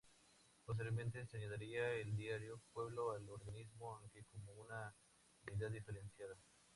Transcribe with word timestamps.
Posteriormente 0.65 1.27
se 1.27 1.37
añadiría 1.37 1.87
el 1.93 2.15
diario 2.17 2.59
"Pueblo" 2.73 3.11
al 3.11 3.29
organismo, 3.29 3.97
aunque 3.97 4.23
como 4.31 4.51
una 4.53 4.91
unidad 5.51 5.69
diferenciada. 5.69 6.35